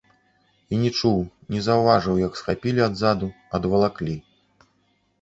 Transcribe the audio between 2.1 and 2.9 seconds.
як схапілі